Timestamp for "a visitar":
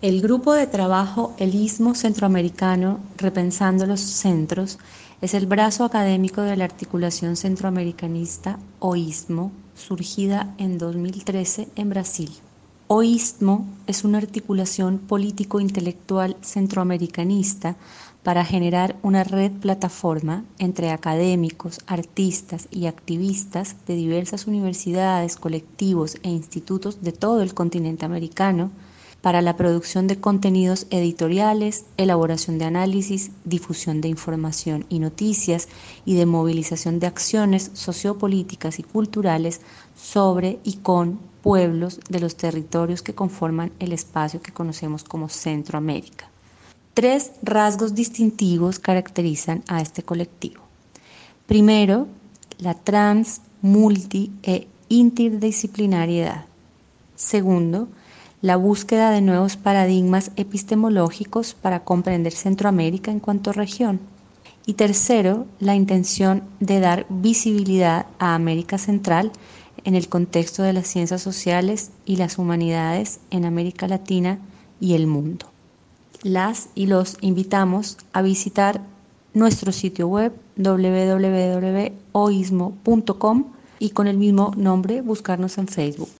78.12-78.82